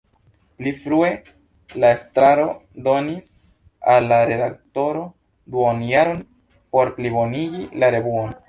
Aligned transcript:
Pli 0.59 0.71
frue 0.83 1.09
la 1.83 1.91
estraro 1.97 2.47
donis 2.89 3.29
al 3.95 4.09
la 4.15 4.19
redaktoro 4.33 5.07
duonjaron 5.57 6.27
por 6.75 6.95
plibonigi 7.01 7.67
la 7.85 7.97
revuon. 7.99 8.39